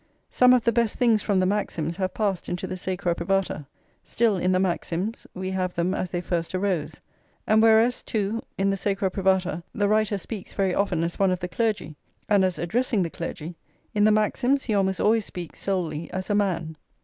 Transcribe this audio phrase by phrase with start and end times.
[0.31, 3.67] Some of the best things from the Maxims have passed into the Sacra Privata;
[4.03, 6.99] still, in the Maxims, we have them as they first arose;
[7.45, 11.39] and whereas, too, in the Sacra Privata the writer speaks very often as one of
[11.39, 13.53] the clergy, and as addressing the clergy,
[13.93, 16.77] in the Maxims he almost always speaks solely as a man.